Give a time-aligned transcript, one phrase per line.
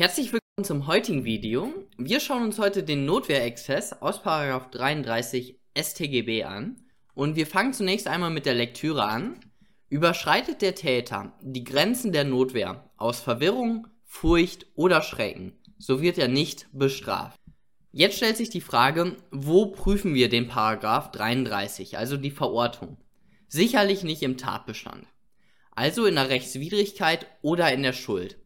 [0.00, 1.74] Herzlich willkommen zum heutigen Video.
[1.98, 6.80] Wir schauen uns heute den Notwehrexzess aus 33 StGB an
[7.12, 9.40] und wir fangen zunächst einmal mit der Lektüre an.
[9.90, 16.28] Überschreitet der Täter die Grenzen der Notwehr aus Verwirrung, Furcht oder Schrecken, so wird er
[16.28, 17.38] nicht bestraft.
[17.92, 22.96] Jetzt stellt sich die Frage, wo prüfen wir den Paragraph 33, also die Verortung?
[23.48, 25.06] Sicherlich nicht im Tatbestand.
[25.72, 28.39] Also in der Rechtswidrigkeit oder in der Schuld.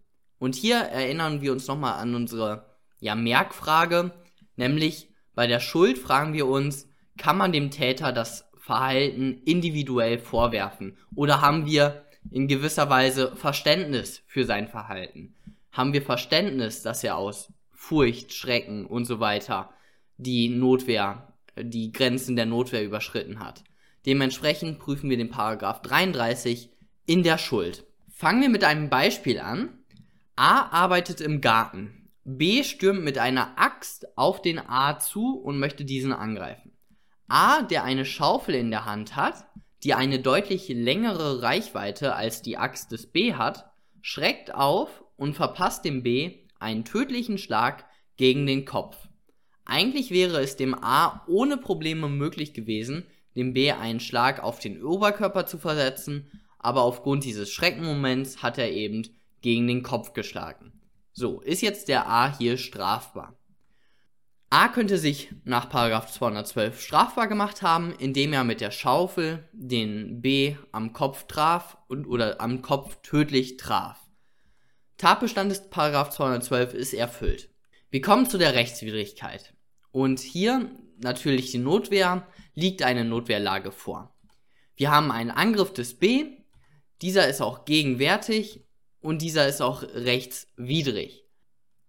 [0.45, 2.67] Und hier erinnern wir uns nochmal an unsere
[3.01, 4.13] ja, Merkfrage,
[4.57, 6.87] nämlich bei der Schuld fragen wir uns,
[7.17, 10.99] kann man dem Täter das Verhalten individuell vorwerfen?
[11.15, 15.35] Oder haben wir in gewisser Weise Verständnis für sein Verhalten?
[15.73, 19.71] Haben wir Verständnis, dass er aus Furcht, Schrecken und so weiter
[20.19, 23.65] die Notwehr, die Grenzen der Notwehr überschritten hat?
[24.05, 26.69] Dementsprechend prüfen wir den Paragraph 33
[27.07, 27.87] in der Schuld.
[28.11, 29.79] Fangen wir mit einem Beispiel an.
[30.37, 32.11] A arbeitet im Garten.
[32.25, 36.73] B stürmt mit einer Axt auf den A zu und möchte diesen angreifen.
[37.29, 39.47] A, der eine Schaufel in der Hand hat,
[39.85, 45.85] die eine deutlich längere Reichweite als die Axt des B hat, schreckt auf und verpasst
[45.85, 47.85] dem B einen tödlichen Schlag
[48.17, 48.97] gegen den Kopf.
[49.65, 53.07] Eigentlich wäre es dem A ohne Probleme möglich gewesen,
[53.37, 58.73] dem B einen Schlag auf den Oberkörper zu versetzen, aber aufgrund dieses Schreckenmoments hat er
[58.73, 59.07] eben
[59.45, 60.73] gegen den Kopf geschlagen.
[61.13, 63.39] So, ist jetzt der A hier strafbar?
[64.49, 70.57] A könnte sich nach 212 strafbar gemacht haben, indem er mit der Schaufel den B
[70.73, 74.01] am Kopf traf und oder am Kopf tödlich traf.
[74.97, 77.51] Tatbestand des 212 ist erfüllt.
[77.91, 79.53] Wir kommen zu der Rechtswidrigkeit.
[79.93, 84.17] Und hier natürlich die Notwehr, liegt eine Notwehrlage vor.
[84.75, 86.39] Wir haben einen Angriff des B,
[87.03, 88.64] dieser ist auch gegenwärtig
[89.05, 91.25] und dieser ist auch rechtswidrig.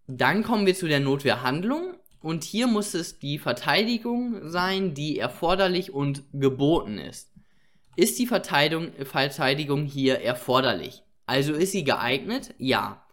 [0.05, 5.93] Dann kommen wir zu der Notwehrhandlung und hier muss es die Verteidigung sein, die erforderlich
[5.93, 7.31] und geboten ist.
[7.95, 11.03] Ist die Verteidigung, hier erforderlich?
[11.25, 12.53] Also ist sie geeignet?
[12.57, 13.05] Ja.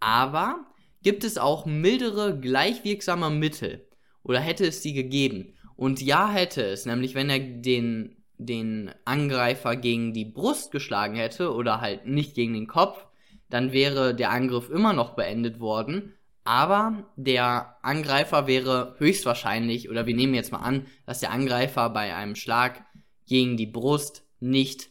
[0.00, 0.64] Aber
[1.02, 3.86] gibt es auch mildere, gleichwirksame Mittel?
[4.22, 5.52] Oder hätte es sie gegeben?
[5.76, 11.52] Und ja, hätte es, nämlich wenn er den, den Angreifer gegen die Brust geschlagen hätte
[11.52, 13.06] oder halt nicht gegen den Kopf,
[13.50, 16.14] dann wäre der Angriff immer noch beendet worden.
[16.44, 22.14] Aber der Angreifer wäre höchstwahrscheinlich, oder wir nehmen jetzt mal an, dass der Angreifer bei
[22.14, 22.84] einem Schlag
[23.26, 24.90] gegen die Brust nicht,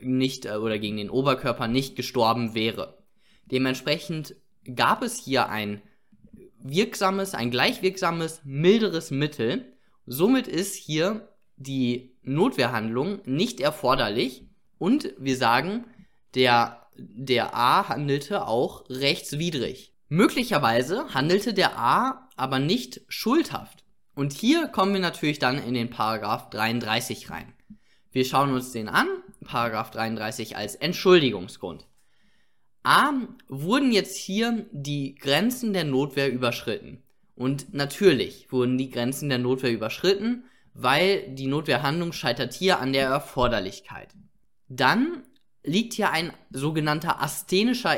[0.00, 2.98] nicht äh, oder gegen den Oberkörper nicht gestorben wäre.
[3.46, 4.36] Dementsprechend
[4.74, 5.82] gab es hier ein
[6.60, 9.76] wirksames, ein gleichwirksames, milderes Mittel.
[10.06, 14.46] Somit ist hier die Notwehrhandlung nicht erforderlich
[14.78, 15.86] und wir sagen,
[16.34, 19.94] der der A handelte auch rechtswidrig.
[20.08, 23.84] Möglicherweise handelte der A aber nicht schuldhaft.
[24.14, 27.52] Und hier kommen wir natürlich dann in den Paragraph 33 rein.
[28.10, 29.06] Wir schauen uns den an,
[29.44, 31.86] Paragraph 33 als Entschuldigungsgrund.
[32.82, 33.12] A
[33.48, 37.02] wurden jetzt hier die Grenzen der Notwehr überschritten.
[37.36, 40.44] Und natürlich wurden die Grenzen der Notwehr überschritten,
[40.74, 44.08] weil die Notwehrhandlung scheitert hier an der Erforderlichkeit.
[44.68, 45.22] Dann
[45.62, 47.96] liegt hier ein sogenannter asthenischer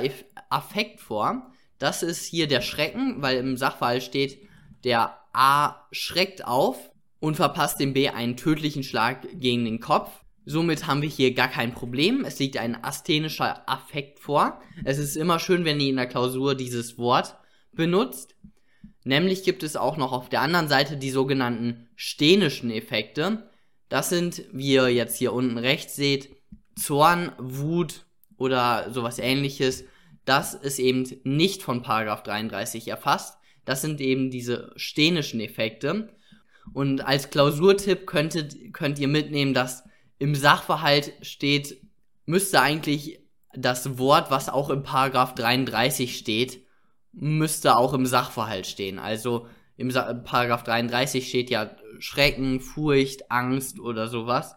[0.49, 1.53] Affekt vor.
[1.79, 4.47] Das ist hier der Schrecken, weil im Sachverhalt steht,
[4.85, 6.91] der A schreckt auf
[7.21, 10.11] und verpasst dem B einen tödlichen Schlag gegen den Kopf.
[10.47, 12.25] Somit haben wir hier gar kein Problem.
[12.25, 14.61] Es liegt ein asthenischer Affekt vor.
[14.85, 17.37] Es ist immer schön, wenn ihr in der Klausur dieses Wort
[17.73, 18.35] benutzt.
[19.05, 23.51] Nämlich gibt es auch noch auf der anderen Seite die sogenannten stenischen Effekte.
[23.89, 26.31] Das sind, wie ihr jetzt hier unten rechts seht,
[26.81, 29.85] Zorn, Wut oder sowas ähnliches,
[30.25, 33.39] das ist eben nicht von Paragraph 33 erfasst.
[33.65, 36.15] Das sind eben diese stenischen Effekte.
[36.73, 39.85] Und als Klausurtipp könntet, könnt ihr mitnehmen, dass
[40.19, 41.81] im Sachverhalt steht,
[42.27, 43.21] müsste eigentlich
[43.55, 46.65] das Wort, was auch im Paragraph 33 steht,
[47.13, 48.99] müsste auch im Sachverhalt stehen.
[48.99, 54.55] Also im Sa Paragraph 33 steht ja Schrecken, Furcht, Angst oder sowas.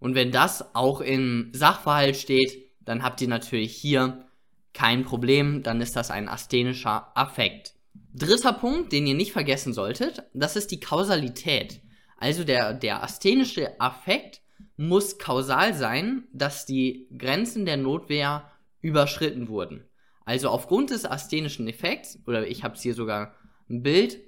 [0.00, 4.26] Und wenn das auch im Sachverhalt steht, dann habt ihr natürlich hier
[4.72, 7.74] kein Problem, dann ist das ein asthenischer Affekt.
[8.14, 11.80] Dritter Punkt, den ihr nicht vergessen solltet, das ist die Kausalität.
[12.16, 14.40] Also der, der asthenische Affekt
[14.76, 18.50] muss kausal sein, dass die Grenzen der Notwehr
[18.80, 19.84] überschritten wurden.
[20.24, 23.34] Also aufgrund des asthenischen Effekts, oder ich habe es hier sogar
[23.68, 24.20] ein Bild,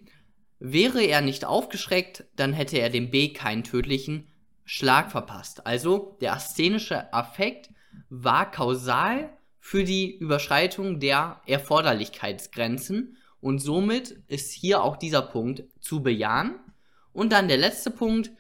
[0.59, 4.31] wäre er nicht aufgeschreckt, dann hätte er dem B keinen tödlichen
[4.64, 5.67] Schlag verpasst.
[5.67, 7.70] Also der asthenische Affekt
[8.09, 16.03] war kausal für die Überschreitung der Erforderlichkeitsgrenzen und somit ist hier auch dieser Punkt zu
[16.03, 16.61] bejahen.
[17.12, 18.31] Und dann der letzte Punkt,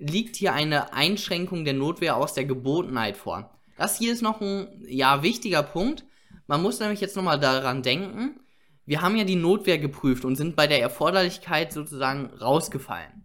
[0.00, 3.58] liegt hier eine Einschränkung der Notwehr aus der Gebotenheit vor.
[3.76, 6.04] Das hier ist noch ein ja wichtiger Punkt.
[6.46, 8.40] Man muss nämlich jetzt nochmal daran denken,
[8.86, 13.24] wir haben ja die Notwehr geprüft und sind bei der Erforderlichkeit sozusagen rausgefallen.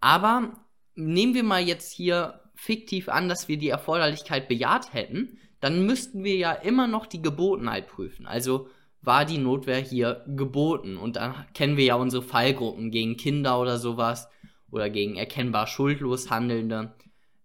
[0.00, 0.52] Aber
[0.98, 6.24] nehmen wir mal jetzt hier fiktiv an, dass wir die Erforderlichkeit bejaht hätten, dann müssten
[6.24, 8.26] wir ja immer noch die Gebotenheit prüfen.
[8.26, 8.68] Also
[9.00, 13.78] war die Notwehr hier geboten und dann kennen wir ja unsere Fallgruppen gegen Kinder oder
[13.78, 14.28] sowas
[14.70, 16.94] oder gegen erkennbar schuldlos Handelnde.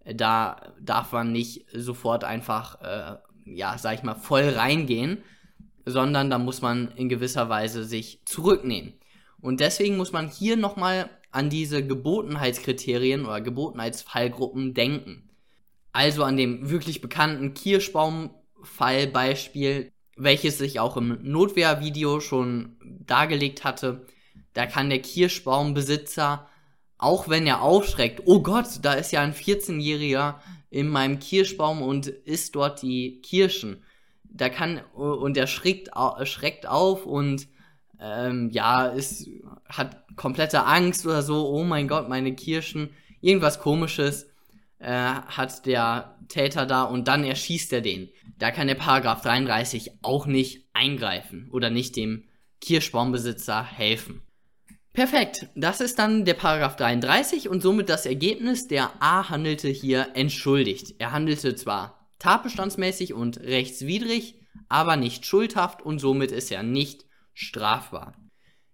[0.03, 5.19] Da darf man nicht sofort einfach, äh, ja, sag ich mal, voll reingehen,
[5.85, 8.93] sondern da muss man in gewisser Weise sich zurücknehmen.
[9.39, 15.29] Und deswegen muss man hier nochmal an diese Gebotenheitskriterien oder Gebotenheitsfallgruppen denken.
[15.91, 24.05] Also an dem wirklich bekannten Kirschbaum-Fallbeispiel, welches sich auch im Notwehrvideo schon dargelegt hatte.
[24.53, 26.47] Da kann der Kirschbaumbesitzer,
[26.99, 30.35] auch wenn er aufschreckt, oh Gott, da ist ja ein 14-Jähriger
[30.69, 33.81] in meinem Kirschbaum und isst dort die Kirschen.
[34.23, 35.89] Da kann, und er schreckt,
[36.25, 37.47] schreckt auf und
[38.03, 39.29] ähm, ja, ist,
[39.65, 42.89] hat komplette Angst oder so, oh mein Gott, meine Kirschen,
[43.21, 44.29] irgendwas komisches
[44.79, 48.09] äh, hat der Täter da und dann erschießt er den.
[48.37, 52.25] Da kann der Paragraph 33 auch nicht eingreifen oder nicht dem
[52.59, 54.21] Kirschbaumbesitzer helfen.
[54.93, 58.67] Perfekt, das ist dann der Paragraph 33 und somit das Ergebnis.
[58.67, 60.95] Der A handelte hier entschuldigt.
[60.99, 64.35] Er handelte zwar tatbestandsmäßig und rechtswidrig,
[64.69, 68.13] aber nicht schuldhaft und somit ist er nicht strafbar.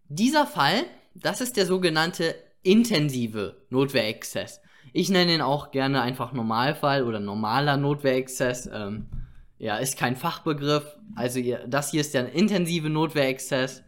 [0.08, 0.86] Dieser Fall,
[1.16, 4.62] das ist der sogenannte intensive Notwehrexzess.
[4.94, 8.70] Ich nenne ihn auch gerne einfach Normalfall oder normaler Notwehrexzess.
[8.72, 9.08] Ähm,
[9.58, 10.98] ja, ist kein Fachbegriff.
[11.16, 13.84] Also das hier ist der intensive Notwehrexzess,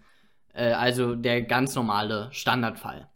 [0.53, 3.09] äh, also der ganz normale Standardfall.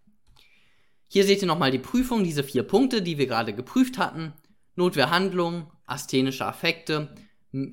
[1.08, 4.34] Hier seht ihr nochmal die Prüfung, diese vier Punkte, die wir gerade geprüft hatten.
[4.76, 7.16] Notwehrhandlung, asthenische Affekte,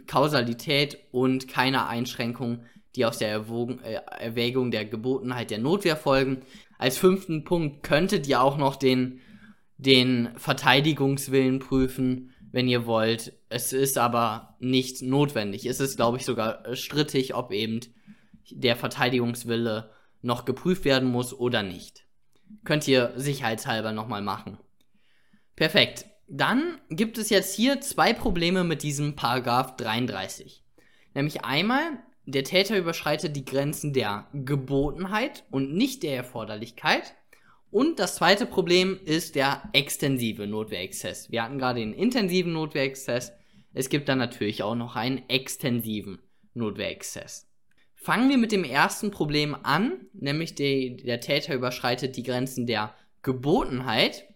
[0.06, 2.64] Kausalität und keine Einschränkung
[2.96, 6.42] die aus der Erwogen, äh, Erwägung der Gebotenheit der Notwehr folgen.
[6.78, 9.20] Als fünften Punkt könntet ihr auch noch den,
[9.78, 13.32] den Verteidigungswillen prüfen, wenn ihr wollt.
[13.48, 15.66] Es ist aber nicht notwendig.
[15.66, 17.80] Es ist, glaube ich, sogar strittig, ob eben
[18.50, 19.90] der Verteidigungswille
[20.20, 22.04] noch geprüft werden muss oder nicht.
[22.64, 24.58] Könnt ihr sicherheitshalber nochmal machen.
[25.56, 26.06] Perfekt.
[26.28, 30.62] Dann gibt es jetzt hier zwei Probleme mit diesem Paragraph 33.
[31.14, 37.14] Nämlich einmal der Täter überschreitet die Grenzen der Gebotenheit und nicht der Erforderlichkeit.
[37.70, 41.30] Und das zweite Problem ist der extensive Notwehrexzess.
[41.32, 43.32] Wir hatten gerade den intensiven Notwehrexzess.
[43.72, 46.20] Es gibt dann natürlich auch noch einen extensiven
[46.54, 47.48] Notwehrexzess.
[47.94, 52.94] Fangen wir mit dem ersten Problem an, nämlich die, der Täter überschreitet die Grenzen der
[53.22, 54.26] Gebotenheit.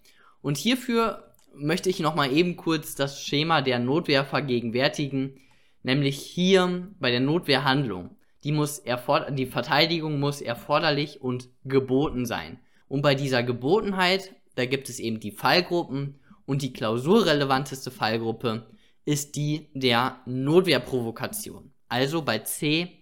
[0.41, 5.41] Und hierfür möchte ich nochmal eben kurz das Schema der Notwehr vergegenwärtigen,
[5.87, 8.17] nämlich hier bei der Notwehrhandlung.
[8.43, 8.83] Die, muss
[9.31, 12.59] die Verteidigung muss erforderlich und geboten sein.
[12.89, 18.67] Und bei dieser Gebotenheit, da gibt es eben die Fallgruppen und die klausurrelevanteste Fallgruppe
[19.05, 21.73] ist die der Notwehrprovokation.
[21.89, 22.99] Also bei C,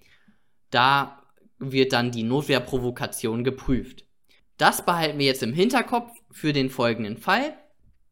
[0.71, 1.23] da
[1.59, 4.05] wird dann die Notwehrprovokation geprüft.
[4.59, 7.57] Das behalten wir jetzt im Hinterkopf für den folgenden Fall.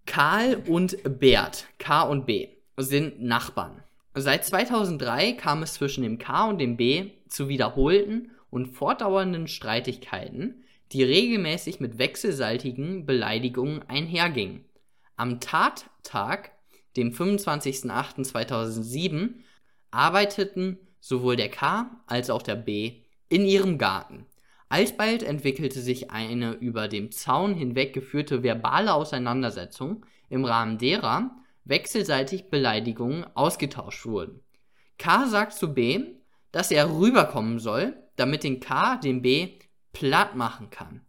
[0.07, 2.49] Karl und Bert, K und B,
[2.79, 3.83] sind Nachbarn.
[4.15, 10.65] Seit 2003 kam es zwischen dem K und dem B zu wiederholten und fortdauernden Streitigkeiten,
[10.93, 14.67] die regelmäßig mit wechselseitigen Beleidigungen einhergingen.
[15.17, 16.51] Am Tattag,
[16.97, 19.31] dem 25.08.2007,
[19.91, 24.27] arbeiteten sowohl der K als auch der B in ihrem Garten.
[24.69, 31.31] Alsbald entwickelte sich eine über dem Zaun hinweg geführte verbale Auseinandersetzung, im Rahmen derer
[31.65, 34.41] wechselseitig Beleidigungen ausgetauscht wurden.
[34.99, 36.05] K sagt zu B,
[36.51, 39.59] dass er rüberkommen soll, damit den K den B
[39.93, 41.05] platt machen kann.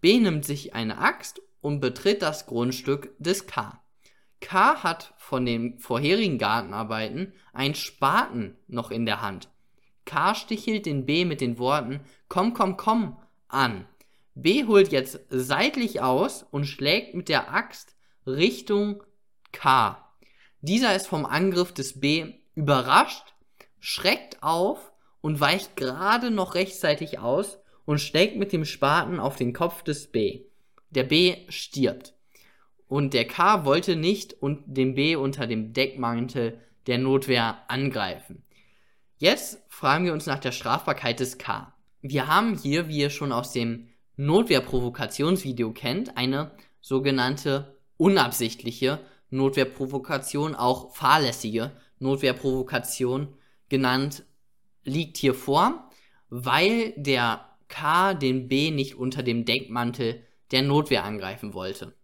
[0.00, 3.80] B nimmt sich eine Axt und betritt das Grundstück des K.
[4.40, 9.48] K hat von den vorherigen Gartenarbeiten einen Spaten noch in der Hand.
[10.04, 13.16] K stichelt den B mit den Worten Komm, komm, komm
[13.48, 13.86] an.
[14.34, 17.94] B holt jetzt seitlich aus und schlägt mit der Axt
[18.26, 19.02] Richtung
[19.52, 19.98] K.
[20.60, 23.34] Dieser ist vom Angriff des B überrascht,
[23.80, 29.52] schreckt auf und weicht gerade noch rechtzeitig aus und schlägt mit dem Spaten auf den
[29.52, 30.42] Kopf des B.
[30.90, 32.14] Der B stirbt.
[32.86, 38.44] Und der K wollte nicht und den B unter dem Deckmantel der Notwehr angreifen.
[39.18, 41.72] Jetzt fragen wir uns nach der Strafbarkeit des K.
[42.02, 49.00] Wir haben hier, wie ihr schon aus dem Notwehrprovokationsvideo kennt, eine sogenannte unabsichtliche
[49.32, 53.34] Notwehrprovokation, auch fahrlässige Notwehrprovokation
[53.68, 54.24] genannt,
[54.84, 55.90] liegt hier vor,
[56.28, 61.94] weil der K den B nicht unter dem Deckmantel der Notwehr angreifen wollte.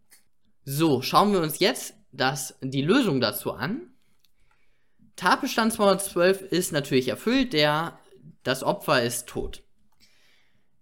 [0.64, 3.90] So, schauen wir uns jetzt das, die Lösung dazu an.
[5.16, 7.98] Tatbestand 212 ist natürlich erfüllt, der,
[8.42, 9.62] das Opfer ist tot.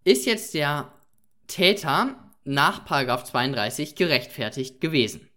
[0.05, 0.93] Ist jetzt der
[1.47, 5.29] Täter nach 32 gerechtfertigt gewesen?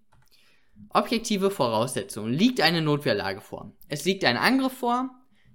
[0.89, 2.33] Objektive Voraussetzungen.
[2.33, 3.71] Liegt eine Notwehrlage vor?
[3.87, 5.09] Es liegt ein Angriff vor.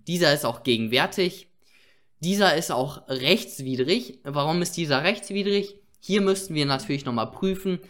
[0.07, 1.49] Dieser ist auch gegenwärtig.
[2.21, 4.21] Dieser ist auch rechtswidrig.
[4.23, 5.77] Warum ist dieser rechtswidrig?
[6.01, 7.81] Hier müssten wir natürlich nochmal prüfen,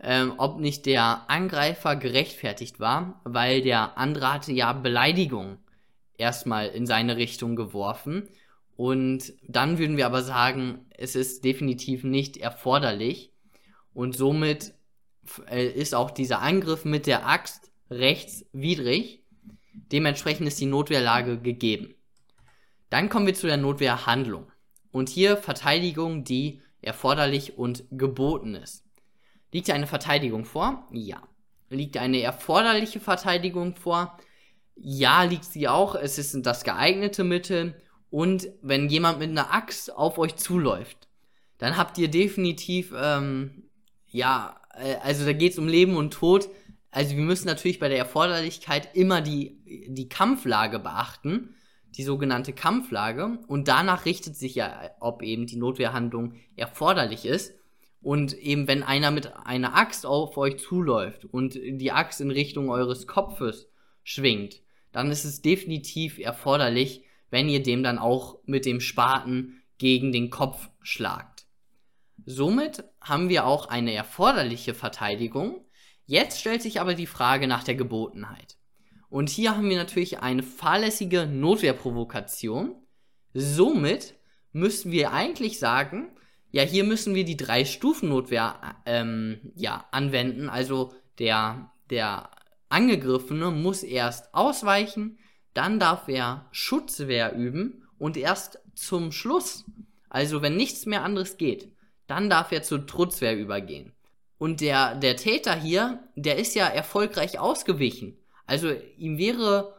[0.00, 5.58] ähm, ob nicht der Angreifer gerechtfertigt war, weil der andere hatte ja Beleidigung
[6.16, 8.28] erstmal in seine Richtung geworfen.
[8.76, 13.32] Und dann würden wir aber sagen, es ist definitiv nicht erforderlich.
[13.92, 14.74] Und somit
[15.50, 19.24] ist auch dieser Angriff mit der Axt rechtswidrig.
[19.72, 21.94] Dementsprechend ist die Notwehrlage gegeben.
[22.90, 24.50] Dann kommen wir zu der Notwehrhandlung.
[24.90, 28.84] Und hier Verteidigung, die erforderlich und geboten ist.
[29.52, 30.86] Liegt eine Verteidigung vor?
[30.92, 31.22] Ja.
[31.70, 34.16] Liegt eine erforderliche Verteidigung vor?
[34.74, 35.94] Ja, liegt sie auch.
[35.94, 37.80] Es ist das geeignete Mittel.
[38.10, 41.08] Und wenn jemand mit einer Axt auf euch zuläuft,
[41.58, 43.64] dann habt ihr definitiv, ähm,
[44.06, 44.67] ja, äh,
[45.02, 46.48] also da geht es um Leben und Tod.
[46.90, 51.54] Also wir müssen natürlich bei der Erforderlichkeit immer die, die Kampflage beachten,
[51.96, 53.38] die sogenannte Kampflage.
[53.46, 57.54] Und danach richtet sich ja, ob eben die Notwehrhandlung erforderlich ist.
[58.00, 62.70] Und eben wenn einer mit einer Axt auf euch zuläuft und die Axt in Richtung
[62.70, 63.68] eures Kopfes
[64.04, 70.12] schwingt, dann ist es definitiv erforderlich, wenn ihr dem dann auch mit dem Spaten gegen
[70.12, 71.37] den Kopf schlagt.
[72.30, 75.64] Somit haben wir auch eine erforderliche Verteidigung.
[76.04, 78.58] Jetzt stellt sich aber die Frage nach der Gebotenheit.
[79.08, 82.74] Und hier haben wir natürlich eine fahrlässige Notwehrprovokation.
[83.32, 84.14] Somit
[84.52, 86.10] müssen wir eigentlich sagen,
[86.50, 90.50] ja, hier müssen wir die drei Stufen Notwehr ähm, ja, anwenden.
[90.50, 92.28] Also der, der
[92.68, 95.18] Angegriffene muss erst ausweichen,
[95.54, 99.64] dann darf er Schutzwehr üben und erst zum Schluss,
[100.10, 101.72] also wenn nichts mehr anderes geht,
[102.08, 103.92] dann darf er zur Trutzwehr übergehen.
[104.38, 108.18] Und der, der Täter hier, der ist ja erfolgreich ausgewichen.
[108.46, 109.74] Also ihm wäre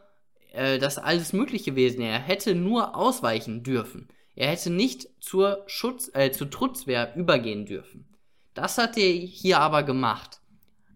[0.52, 2.00] äh, das alles möglich gewesen.
[2.00, 4.08] Er hätte nur ausweichen dürfen.
[4.34, 8.06] Er hätte nicht zur Schutz, äh, zur Trutzwehr übergehen dürfen.
[8.54, 10.40] Das hat er hier aber gemacht.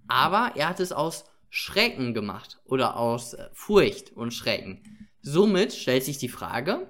[0.06, 5.08] Aber er hat es aus Schrecken gemacht oder aus äh, Furcht und Schrecken.
[5.22, 6.86] Somit stellt sich die Frage,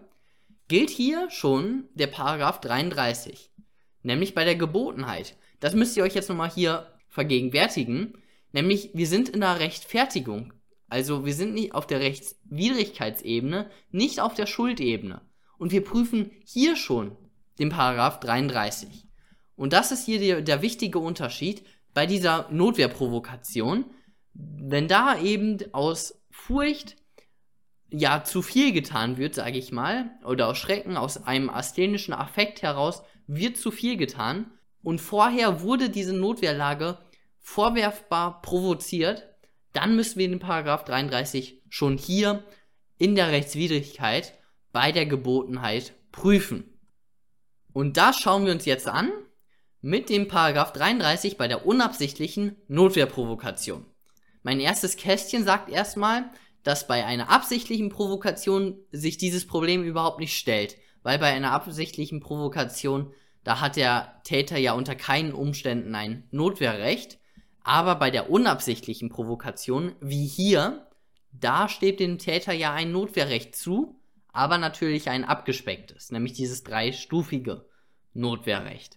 [0.69, 3.53] gilt hier schon der Paragraph 33,
[4.05, 5.37] nämlich bei der Gebotenheit.
[5.59, 8.15] Das müsst ihr euch jetzt nochmal hier vergegenwärtigen,
[8.53, 10.53] nämlich wir sind in der Rechtfertigung.
[10.89, 15.23] Also wir sind nicht auf der Rechtswidrigkeitsebene, nicht auf der Schuldebene.
[15.59, 17.17] Und wir prüfen hier schon
[17.59, 19.07] den Paragraph 33.
[19.57, 23.87] Und das ist hier der, der wichtige Unterschied bei dieser Notwehrprovokation.
[24.35, 26.97] Wenn da eben aus Furcht
[27.91, 32.63] ja zu viel getan wird, sage ich mal, oder aus Schrecken, aus einem asthenischen Affekt
[32.63, 34.51] heraus, wird zu viel getan.
[34.83, 36.99] Und vorher wurde diese Notwehrlage
[37.41, 39.29] vorwerfbar provoziert,
[39.73, 42.45] dann müssen wir den Paragraph 33 schon hier
[42.97, 44.35] in der Rechtswidrigkeit
[44.73, 46.79] bei der Gebotenheit prüfen.
[47.73, 49.11] Und das schauen wir uns jetzt an
[49.81, 53.85] mit dem Paragraph 33 bei der unabsichtlichen Notwehrprovokation.
[54.43, 56.31] Mein erstes Kästchen sagt erstmal,
[56.63, 62.19] dass bei einer absichtlichen Provokation sich dieses Problem überhaupt nicht stellt, weil bei einer absichtlichen
[62.19, 63.13] Provokation,
[63.45, 67.19] da hat der Täter ja unter keinen Umständen ein Notwehrrecht,
[67.63, 70.89] aber bei der unabsichtlichen Provokation, wie hier,
[71.31, 74.01] da steht dem Täter ja ein Notwehrrecht zu,
[74.33, 77.67] aber natürlich ein abgespecktes, nämlich dieses dreistufige
[78.15, 78.97] Notwehrrecht.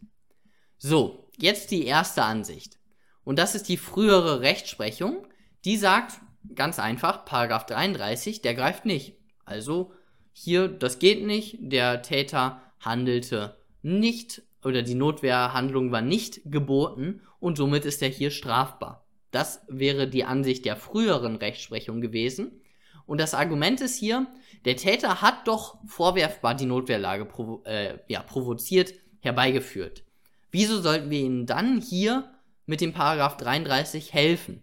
[0.78, 2.80] So, jetzt die erste Ansicht.
[3.24, 5.28] Und das ist die frühere Rechtsprechung,
[5.66, 6.22] die sagt
[6.56, 9.18] ganz einfach, Paragraph 33, der greift nicht.
[9.44, 9.92] Also
[10.40, 17.58] hier, das geht nicht, der Täter handelte nicht oder die Notwehrhandlung war nicht geboten und
[17.58, 19.04] somit ist er hier strafbar.
[19.32, 22.62] Das wäre die Ansicht der früheren Rechtsprechung gewesen.
[23.08, 24.28] Und das Argument ist hier,
[24.66, 30.04] der Täter hat doch vorwerfbar die Notwehrlage provo äh, ja, provoziert, herbeigeführt.
[30.52, 32.32] Wieso sollten wir ihnen dann hier
[32.68, 34.62] mit dem Paragraph 33 helfen?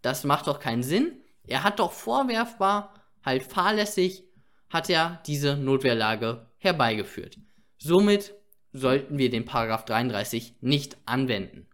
[0.00, 1.12] Das macht doch keinen Sinn.
[1.46, 4.24] Er hat doch vorwerfbar, halt fahrlässig,
[4.72, 7.38] hat er diese Notwehrlage herbeigeführt.
[7.78, 8.34] Somit
[8.72, 11.66] sollten wir den Paragraph 33 nicht anwenden.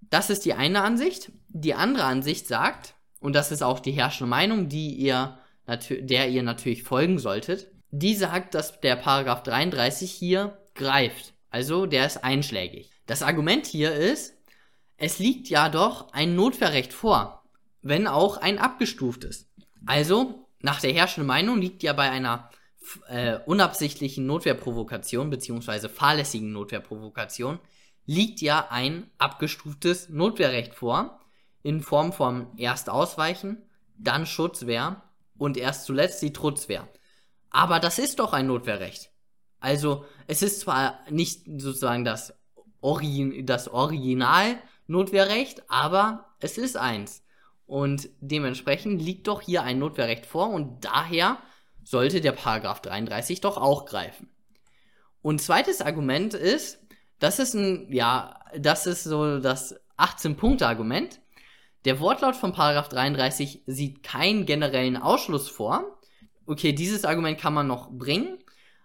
[0.00, 1.32] Das ist die eine Ansicht.
[1.48, 6.42] Die andere Ansicht sagt, und das ist auch die herrschende Meinung, die ihr, der ihr
[6.42, 11.32] natürlich folgen solltet, die sagt, dass der Paragraph 33 hier greift.
[11.50, 12.90] Also der ist einschlägig.
[13.06, 14.34] Das Argument hier ist,
[14.96, 17.44] es liegt ja doch ein Notwehrrecht vor,
[17.80, 19.50] wenn auch ein abgestuftes.
[19.86, 22.50] Also, nach der herrschenden Meinung liegt ja bei einer
[23.08, 25.88] äh, unabsichtlichen Notwehrprovokation bzw.
[25.88, 27.58] fahrlässigen Notwehrprovokation
[28.06, 31.20] liegt ja ein abgestuftes Notwehrrecht vor
[31.62, 33.62] in Form von erst Ausweichen,
[33.96, 35.02] dann Schutzwehr
[35.36, 36.88] und erst zuletzt die Trutzwehr.
[37.50, 39.10] Aber das ist doch ein Notwehrrecht.
[39.60, 42.34] Also es ist zwar nicht sozusagen das,
[42.80, 47.21] Origin das Original Notwehrrecht, aber es ist eins.
[47.72, 51.38] Und dementsprechend liegt doch hier ein Notwehrrecht vor und daher
[51.82, 54.28] sollte der Paragraph 33 doch auch greifen.
[55.22, 56.80] Und zweites Argument ist,
[57.18, 61.22] das ist ein, ja, das ist so das 18-Punkte-Argument.
[61.86, 65.98] Der Wortlaut von Paragraph 33 sieht keinen generellen Ausschluss vor.
[66.44, 68.36] Okay, dieses Argument kann man noch bringen.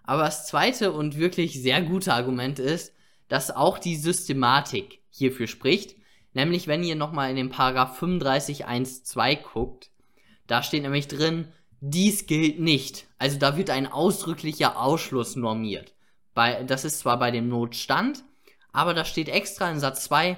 [0.03, 2.93] Aber das zweite und wirklich sehr gute Argument ist,
[3.27, 5.97] dass auch die Systematik hierfür spricht.
[6.37, 9.89] Nämlich, wenn ihr nochmal in den Paragraph 35 1.2 guckt,
[10.45, 11.47] da steht nämlich drin,
[11.79, 13.07] dies gilt nicht.
[13.17, 15.95] Also da wird ein ausdrücklicher Ausschluss normiert.
[16.35, 18.23] Bei, das ist zwar bei dem Notstand,
[18.71, 20.37] aber da steht extra in Satz 2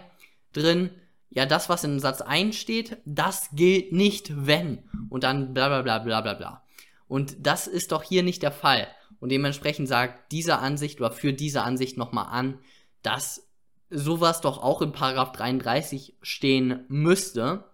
[0.54, 0.92] drin,
[1.32, 4.90] ja, das, was in Satz 1 steht, das gilt nicht, wenn.
[5.10, 6.64] Und dann bla bla bla bla bla bla.
[7.10, 8.88] Und das ist doch hier nicht der Fall.
[9.20, 12.58] Und dementsprechend sagt diese Ansicht oder führt diese Ansicht nochmal an,
[13.02, 13.49] dass
[13.90, 17.66] sowas doch auch in Paragraph 33 stehen müsste,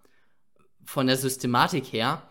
[0.83, 2.29] von der Systematik her,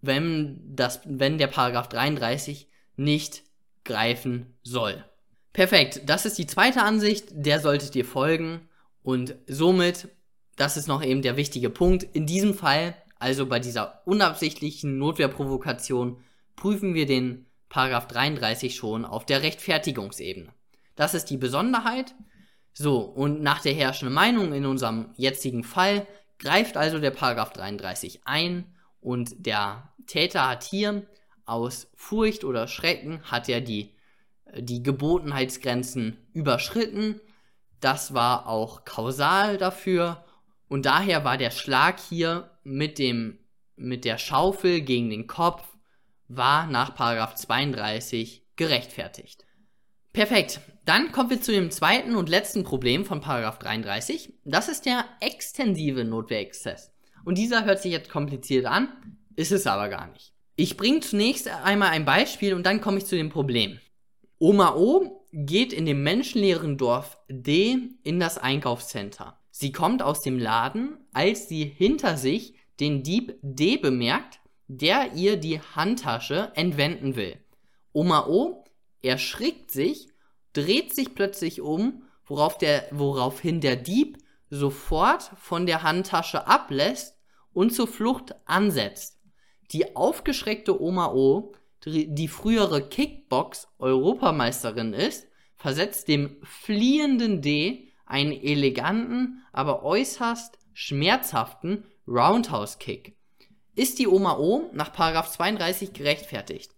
[0.00, 3.44] wenn, das, wenn der Paragraph 33 nicht
[3.84, 5.04] greifen soll.
[5.52, 8.68] Perfekt, das ist die zweite Ansicht, der solltet ihr folgen
[9.02, 10.08] und somit,
[10.56, 16.18] das ist noch eben der wichtige Punkt, in diesem Fall, also bei dieser unabsichtlichen Notwehrprovokation,
[16.56, 20.48] prüfen wir den Paragraph 33 schon auf der Rechtfertigungsebene.
[20.96, 22.14] Das ist die Besonderheit.
[22.74, 26.06] So, und nach der herrschenden Meinung in unserem jetzigen Fall
[26.38, 31.06] greift also der Paragraph 33 ein und der Täter hat hier
[31.44, 33.94] aus Furcht oder Schrecken hat er die,
[34.56, 37.20] die Gebotenheitsgrenzen überschritten.
[37.80, 40.24] Das war auch kausal dafür
[40.68, 43.38] und daher war der Schlag hier mit dem
[43.76, 45.64] mit der Schaufel gegen den Kopf
[46.28, 49.44] war nach 32 gerechtfertigt.
[50.12, 50.60] Perfekt.
[50.84, 54.34] Dann kommen wir zu dem zweiten und letzten Problem von 33.
[54.44, 56.92] Das ist der extensive Notwehrexzess.
[57.24, 58.88] Und dieser hört sich jetzt kompliziert an,
[59.36, 60.32] ist es aber gar nicht.
[60.56, 63.78] Ich bringe zunächst einmal ein Beispiel und dann komme ich zu dem Problem.
[64.38, 69.38] Oma O geht in dem menschenleeren Dorf D in das Einkaufscenter.
[69.50, 75.36] Sie kommt aus dem Laden, als sie hinter sich den Dieb D bemerkt, der ihr
[75.36, 77.36] die Handtasche entwenden will.
[77.92, 78.61] Oma O
[79.02, 80.08] erschrickt sich,
[80.52, 84.18] dreht sich plötzlich um, worauf der, woraufhin der Dieb
[84.50, 87.16] sofort von der Handtasche ablässt
[87.52, 89.18] und zur Flucht ansetzt.
[89.72, 91.52] Die aufgeschreckte Oma O,
[91.84, 103.16] die frühere Kickbox-Europameisterin ist, versetzt dem fliehenden D einen eleganten, aber äußerst schmerzhaften Roundhouse-Kick.
[103.74, 106.71] Ist die Oma O nach 32 gerechtfertigt?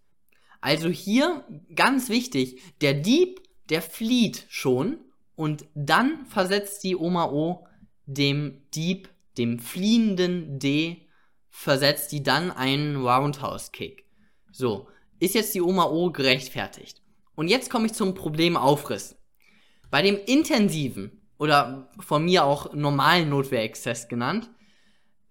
[0.65, 4.97] Also hier ganz wichtig, der Dieb, der flieht schon
[5.37, 7.67] und dann versetzt die Oma O
[8.07, 11.07] dem Dieb, dem fliehenden D
[11.51, 14.07] versetzt die dann einen Roundhouse-Kick.
[14.53, 14.89] So,
[15.21, 17.03] ist jetzt die Oma O gerechtfertigt.
[17.35, 19.19] Und jetzt komme ich zum Problemaufriss.
[19.91, 24.49] Bei dem intensiven oder von mir auch normalen Notwehrexzess genannt,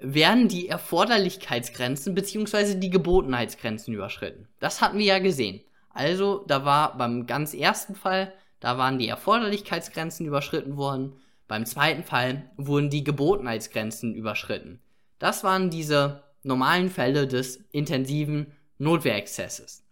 [0.04, 2.76] werden die Erforderlichkeitsgrenzen bzw.
[2.76, 4.50] die Gebotenheitsgrenzen überschritten.
[4.60, 5.62] Das hatten wir ja gesehen.
[5.90, 11.14] Also, da war beim ganz ersten Fall, da waren die Erforderlichkeitsgrenzen überschritten worden.
[11.48, 14.82] Beim zweiten Fall wurden die Gebotenheitsgrenzen überschritten.
[15.20, 19.84] Das waren diese normalen Fälle des intensiven Notwehrexzesses.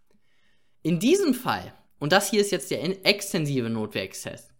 [0.82, 4.50] In diesem Fall, und das hier ist jetzt der extensive Notwehrexzess,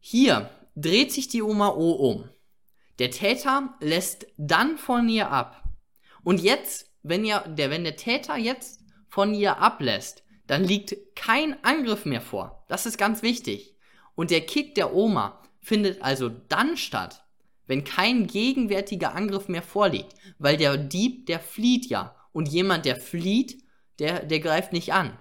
[0.00, 2.28] hier dreht sich die Oma O um.
[2.98, 5.62] Der Täter lässt dann von ihr ab.
[6.22, 11.62] Und jetzt, wenn, ihr, der, wenn der Täter jetzt von ihr ablässt, dann liegt kein
[11.64, 12.64] Angriff mehr vor.
[12.68, 13.74] Das ist ganz wichtig.
[14.14, 17.24] Und der Kick der Oma findet also dann statt,
[17.66, 22.14] wenn kein gegenwärtiger Angriff mehr vorliegt, weil der Dieb, der flieht ja.
[22.32, 23.62] Und jemand, der flieht,
[23.98, 25.16] der, der greift nicht an.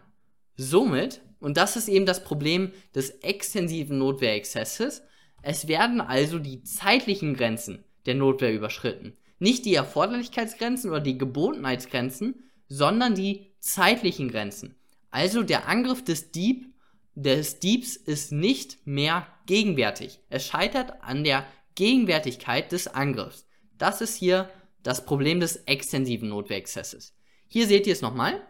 [0.56, 5.04] Somit, und das ist eben das Problem des extensiven Notwehrexzesses,
[5.44, 9.16] es werden also die zeitlichen Grenzen der Notwehr überschritten.
[9.40, 14.76] Nicht die Erforderlichkeitsgrenzen oder die Gebotenheitsgrenzen, sondern die zeitlichen Grenzen.
[15.12, 16.74] Also der Angriff des Dieb,
[17.14, 20.22] des Diebs ist nicht mehr gegenwärtig.
[20.30, 23.46] Es scheitert an der Gegenwärtigkeit des Angriffs.
[23.78, 24.50] Das ist hier
[24.82, 27.16] das Problem des extensiven Notwehrexzesses.
[27.48, 28.42] Hier seht ihr es nochmal.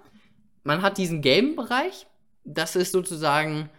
[0.63, 2.06] Man hat diesen gelben Bereich.
[2.45, 3.69] Das ist sozusagen,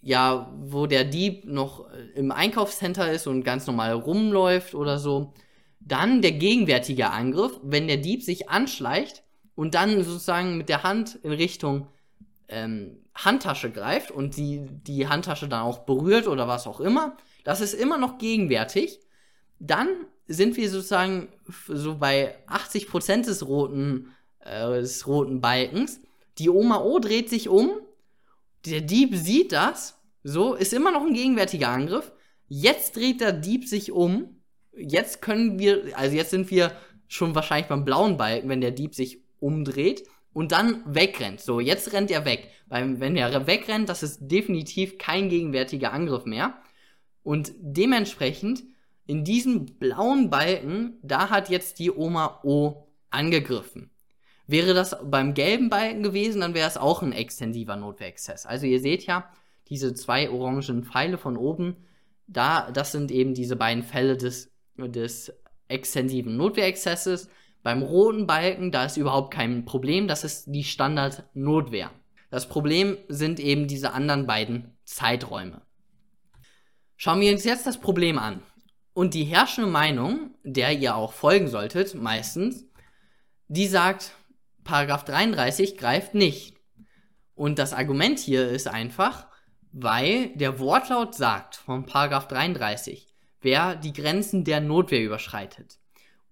[0.00, 5.32] ja, wo der Dieb noch im Einkaufscenter ist und ganz normal rumläuft oder so.
[5.80, 9.22] Dann der gegenwärtige Angriff, wenn der Dieb sich anschleicht
[9.54, 11.88] und dann sozusagen mit der Hand in Richtung
[12.48, 17.16] ähm, Handtasche greift und die, die Handtasche dann auch berührt oder was auch immer.
[17.44, 19.00] Das ist immer noch gegenwärtig.
[19.58, 19.88] Dann
[20.28, 21.28] sind wir sozusagen
[21.66, 26.00] so bei 80% des roten, äh, des roten Balkens.
[26.38, 27.72] Die Oma O dreht sich um.
[28.66, 29.98] Der Dieb sieht das.
[30.22, 32.12] So, ist immer noch ein gegenwärtiger Angriff.
[32.48, 34.40] Jetzt dreht der Dieb sich um.
[34.76, 36.72] Jetzt können wir, also jetzt sind wir
[37.08, 41.40] schon wahrscheinlich beim blauen Balken, wenn der Dieb sich umdreht und dann wegrennt.
[41.40, 42.48] So, jetzt rennt er weg.
[42.66, 46.58] Weil wenn er wegrennt, das ist definitiv kein gegenwärtiger Angriff mehr.
[47.22, 48.62] Und dementsprechend
[49.06, 53.90] in diesem blauen Balken, da hat jetzt die Oma O angegriffen.
[54.48, 58.46] Wäre das beim gelben Balken gewesen, dann wäre es auch ein extensiver Notwehrexzess.
[58.46, 59.30] Also ihr seht ja,
[59.68, 61.76] diese zwei orangen Pfeile von oben,
[62.26, 65.32] da, das sind eben diese beiden Fälle des, des
[65.68, 67.28] extensiven Notwehrexzesses.
[67.62, 71.90] Beim roten Balken, da ist überhaupt kein Problem, das ist die Standard-Notwehr.
[72.30, 75.60] Das Problem sind eben diese anderen beiden Zeiträume.
[76.96, 78.42] Schauen wir uns jetzt das Problem an.
[78.94, 82.66] Und die herrschende Meinung, der ihr auch folgen solltet, meistens,
[83.48, 84.14] die sagt,
[84.68, 86.54] Paragraph 33 greift nicht.
[87.34, 89.26] Und das Argument hier ist einfach,
[89.72, 93.06] weil der Wortlaut sagt von Paragraph 33,
[93.40, 95.78] wer die Grenzen der Notwehr überschreitet.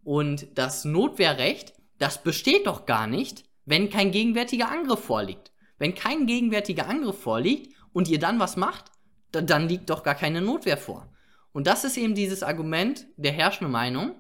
[0.05, 5.51] Und das Notwehrrecht, das besteht doch gar nicht, wenn kein gegenwärtiger Angriff vorliegt.
[5.79, 8.93] Wenn kein gegenwärtiger Angriff vorliegt und ihr dann was macht,
[9.33, 11.11] dann liegt doch gar keine Notwehr vor.
[11.53, 14.15] Und das ist eben dieses Argument der herrschenden Meinung.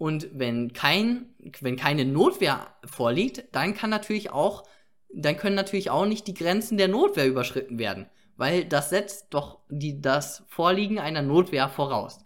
[0.00, 1.26] Und wenn kein,
[1.60, 4.62] wenn keine Notwehr vorliegt, dann kann natürlich auch,
[5.12, 8.06] dann können natürlich auch nicht die Grenzen der Notwehr überschritten werden.
[8.38, 12.20] Weil das setzt doch die, das Vorliegen einer Notwehr voraus.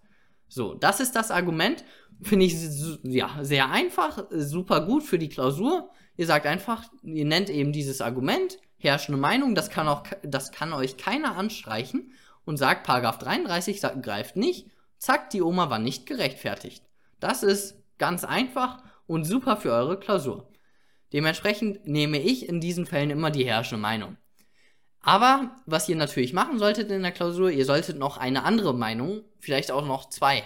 [0.46, 1.84] So, das ist das Argument.
[2.22, 2.54] Finde ich
[3.02, 5.90] ja sehr einfach, super gut für die Klausur.
[6.16, 10.72] Ihr sagt einfach, ihr nennt eben dieses Argument, herrschende Meinung, das kann auch, das kann
[10.74, 12.12] euch keiner anstreichen
[12.44, 16.83] und sagt, Paragraph 33 greift nicht, zack, die Oma war nicht gerechtfertigt.
[17.24, 20.46] Das ist ganz einfach und super für eure Klausur.
[21.10, 24.18] Dementsprechend nehme ich in diesen Fällen immer die herrschende Meinung.
[25.00, 29.22] Aber was ihr natürlich machen solltet in der Klausur, ihr solltet noch eine andere Meinung,
[29.38, 30.42] vielleicht auch noch zwei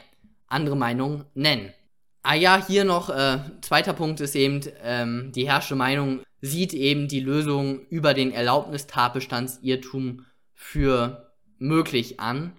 [0.46, 1.74] andere Meinungen nennen.
[2.22, 7.08] Ah ja, hier noch, äh, zweiter Punkt ist eben, ähm, die herrschende Meinung sieht eben
[7.08, 12.52] die Lösung über den Erlaubnistatbestandsirrtum für möglich an.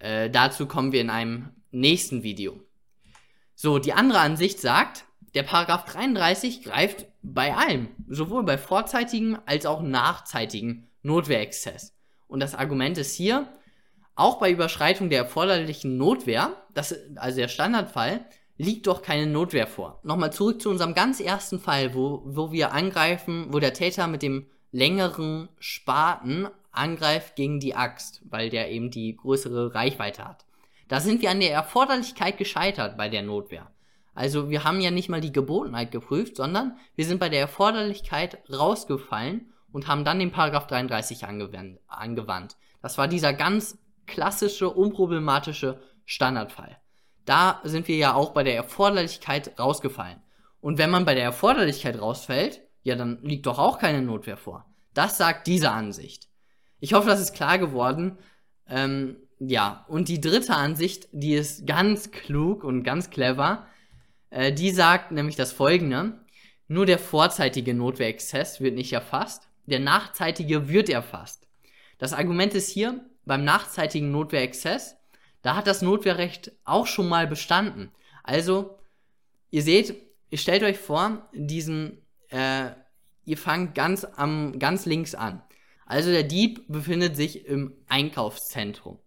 [0.00, 2.60] Äh, dazu kommen wir in einem nächsten Video.
[3.54, 9.66] So, die andere Ansicht sagt, der Paragraph 33 greift bei allem, sowohl bei vorzeitigem als
[9.66, 11.92] auch nachzeitigem Notwehrexzess.
[12.28, 13.48] Und das Argument ist hier,
[14.16, 18.24] auch bei Überschreitung der erforderlichen Notwehr, das, also der Standardfall,
[18.56, 20.00] liegt doch keine Notwehr vor.
[20.04, 24.22] Nochmal zurück zu unserem ganz ersten Fall, wo, wo wir angreifen, wo der Täter mit
[24.22, 30.44] dem längeren Spaten angreift gegen die Axt, weil der eben die größere Reichweite hat.
[30.88, 33.70] Da sind wir an der Erforderlichkeit gescheitert bei der Notwehr.
[34.14, 38.38] Also wir haben ja nicht mal die Gebotenheit geprüft, sondern wir sind bei der Erforderlichkeit
[38.50, 41.24] rausgefallen und haben dann den Paragraph 33
[41.88, 42.56] angewandt.
[42.80, 46.78] Das war dieser ganz klassische, unproblematische Standardfall.
[47.24, 50.22] Da sind wir ja auch bei der Erforderlichkeit rausgefallen.
[50.60, 54.66] Und wenn man bei der Erforderlichkeit rausfällt, ja, dann liegt doch auch keine Notwehr vor.
[54.92, 56.28] Das sagt diese Ansicht.
[56.78, 58.18] Ich hoffe, das ist klar geworden.
[58.68, 59.16] Ähm,
[59.48, 63.66] ja, und die dritte Ansicht, die ist ganz klug und ganz clever.
[64.30, 66.20] Äh, die sagt nämlich das folgende.
[66.68, 71.46] Nur der vorzeitige Notwehrexzess wird nicht erfasst, der nachzeitige wird erfasst.
[71.98, 74.96] Das Argument ist hier, beim nachzeitigen Notwehrexzess,
[75.42, 77.90] da hat das Notwehrrecht auch schon mal bestanden.
[78.22, 78.78] Also,
[79.50, 79.94] ihr seht,
[80.30, 82.70] ihr stellt euch vor, diesen, äh,
[83.24, 85.42] ihr fangt ganz am, ganz links an.
[85.86, 88.98] Also der Dieb befindet sich im Einkaufszentrum.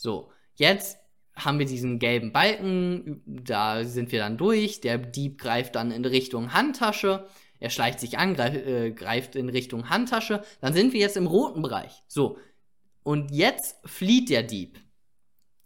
[0.00, 0.98] So, jetzt
[1.34, 4.80] haben wir diesen gelben Balken, da sind wir dann durch.
[4.80, 7.26] Der Dieb greift dann in Richtung Handtasche.
[7.58, 11.26] er schleicht sich an, greif, äh, greift in Richtung Handtasche, dann sind wir jetzt im
[11.26, 12.02] roten Bereich.
[12.08, 12.38] So,
[13.02, 14.78] und jetzt flieht der Dieb.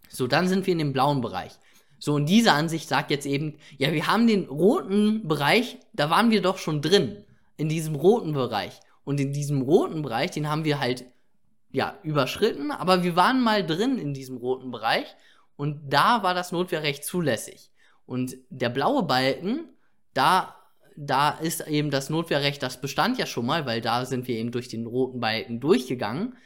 [0.08, 1.52] So, dann sind wir in dem blauen Bereich.
[2.00, 6.32] So, und diese Ansicht sagt jetzt eben, ja, wir haben den roten Bereich, da waren
[6.32, 7.24] wir doch schon drin,
[7.56, 8.80] in diesem roten Bereich.
[9.04, 11.04] Und in diesem roten Bereich, den haben wir halt,
[11.74, 15.16] ja, überschritten, aber wir waren mal drin in diesem roten Bereich
[15.56, 17.72] und da war das Notwehrrecht zulässig.
[18.06, 19.68] Und der blaue Balken,
[20.12, 20.54] da,
[20.96, 24.52] da ist eben das Notwehrrecht, das bestand ja schon mal, weil da sind wir eben
[24.52, 26.36] durch den roten Balken durchgegangen.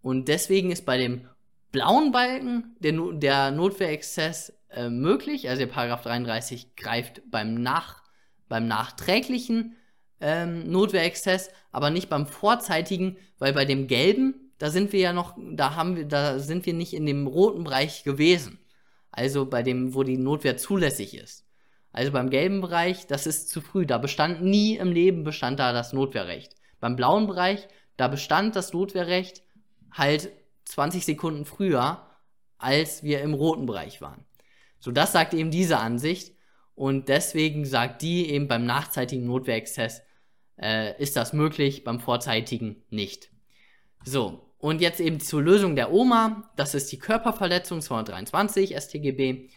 [0.00, 1.28] Und deswegen ist bei dem
[1.70, 5.48] blauen Balken der, der Notwehrexzess äh, möglich.
[5.48, 8.02] Also der Paragraph 33 greift beim, Nach,
[8.48, 9.76] beim nachträglichen
[10.20, 15.36] ähm, Notwehrexzess, aber nicht beim vorzeitigen, weil bei dem gelben, da sind wir ja noch,
[15.36, 18.60] da haben wir, da sind wir nicht in dem roten Bereich gewesen.
[19.10, 21.48] Also bei dem, wo die Notwehr zulässig ist.
[21.90, 23.86] Also beim gelben Bereich, das ist zu früh.
[23.86, 26.54] Da bestand nie im Leben bestand da das Notwehrrecht.
[26.78, 29.42] Beim blauen Bereich, da bestand das Notwehrrecht
[29.90, 30.30] halt
[30.66, 32.06] 20 Sekunden früher,
[32.56, 34.24] als wir im roten Bereich waren.
[34.78, 36.36] So, das sagt eben diese Ansicht.
[36.76, 40.02] Und deswegen sagt die eben beim nachzeitigen Notwehrexzess
[40.56, 43.32] äh, ist das möglich, beim vorzeitigen nicht.
[44.04, 46.48] So, und jetzt eben zur Lösung der Oma.
[46.54, 49.48] Das ist die Körperverletzung 223 StGB.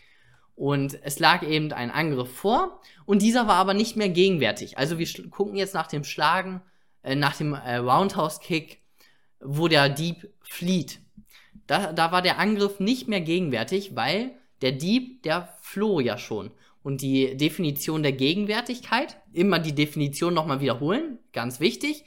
[0.56, 4.80] Und es lag eben ein Angriff vor und dieser war aber nicht mehr gegenwärtig.
[4.80, 6.62] Also wir gucken jetzt nach dem Schlagen,
[7.04, 8.80] äh, nach dem äh, Roundhouse-Kick,
[9.42, 11.02] wo der Dieb flieht.
[11.68, 14.32] Da, da war der Angriff nicht mehr gegenwärtig, weil
[14.64, 16.50] der Dieb, der floh ja schon.
[16.82, 22.06] Und die Definition der Gegenwärtigkeit, immer die Definition nochmal wiederholen, ganz wichtig.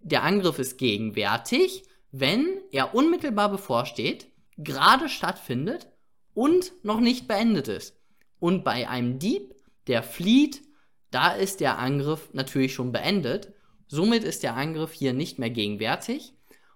[0.00, 5.88] Der Angriff ist gegenwärtig, wenn er unmittelbar bevorsteht, gerade stattfindet
[6.34, 7.96] und noch nicht beendet ist.
[8.38, 9.54] Und bei einem Dieb,
[9.86, 10.62] der flieht,
[11.10, 13.52] da ist der Angriff natürlich schon beendet.
[13.86, 16.34] Somit ist der Angriff hier nicht mehr gegenwärtig.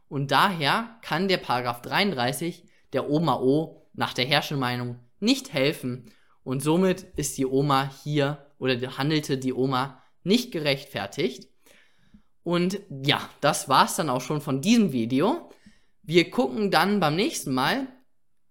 [0.08, 6.12] Und daher kann der Paragraph 33 der Oma O nach der Herrschenmeinung nicht helfen
[6.44, 11.48] und somit ist die Oma hier oder handelte die Oma nicht gerechtfertigt.
[12.42, 15.50] Und ja, das war's dann auch schon von diesem Video.
[16.02, 17.86] Wir gucken dann beim nächsten Mal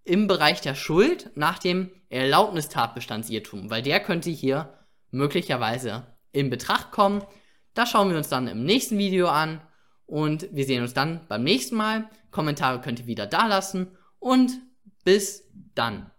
[0.04, 4.78] im Bereich der Schuld nach dem Erlaubnistatbestandsirrtum, weil der könnte hier
[5.10, 7.22] möglicherweise in Betracht kommen.
[7.74, 9.60] Das schauen wir uns dann im nächsten Video an
[10.06, 12.08] und wir sehen uns dann beim nächsten Mal.
[12.30, 14.52] Kommentare könnt ihr wieder da lassen und
[15.04, 16.11] bis dann.